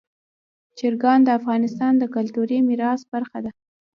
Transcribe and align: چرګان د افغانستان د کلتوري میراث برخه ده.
چرګان 0.77 1.19
د 1.23 1.29
افغانستان 1.39 1.93
د 1.97 2.03
کلتوري 2.15 2.57
میراث 2.67 3.01
برخه 3.13 3.39
ده. 3.45 3.51